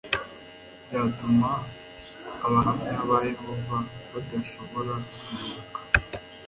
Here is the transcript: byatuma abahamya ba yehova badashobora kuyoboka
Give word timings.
byatuma 0.85 1.49
abahamya 2.45 2.95
ba 3.09 3.17
yehova 3.29 3.77
badashobora 4.11 4.93
kuyoboka 5.23 5.79